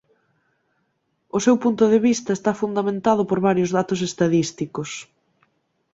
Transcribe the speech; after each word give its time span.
O 1.37 1.39
seu 1.45 1.55
punto 1.63 1.85
de 1.93 1.99
vista 2.07 2.31
está 2.33 2.51
fundamentado 2.61 3.21
por 3.29 3.39
varios 3.47 3.69
datos 3.77 3.99
estadísticos. 4.09 4.89